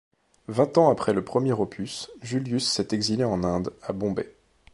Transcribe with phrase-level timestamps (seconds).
[0.47, 4.35] Vingt ans après le premier opus, Julius s'est exilé en Inde, à Bombay.